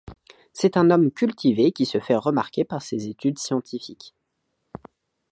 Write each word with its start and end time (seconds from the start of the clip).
C'est 0.51 0.77
un 0.77 0.89
homme 0.89 1.11
cultivé 1.11 1.71
qui 1.71 1.85
se 1.85 1.99
fait 1.99 2.15
remarquer 2.15 2.65
par 2.65 2.81
ses 2.81 3.05
études 3.07 3.37
scientifiques. 3.37 4.15